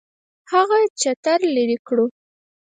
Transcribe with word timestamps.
هغه 0.51 0.77
چتر 1.01 1.39
لري 1.55 1.77
کړو. 1.87 2.05